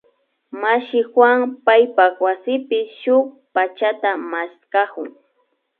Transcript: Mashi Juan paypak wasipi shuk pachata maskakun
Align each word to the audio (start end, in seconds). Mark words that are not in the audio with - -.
Mashi 0.61 0.99
Juan 1.11 1.39
paypak 1.65 2.13
wasipi 2.25 2.79
shuk 2.99 3.25
pachata 3.53 4.09
maskakun 4.31 5.09